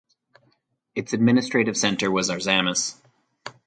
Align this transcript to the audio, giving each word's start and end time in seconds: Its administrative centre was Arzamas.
Its 0.95 1.13
administrative 1.13 1.77
centre 1.77 2.09
was 2.09 2.31
Arzamas. 2.31 2.95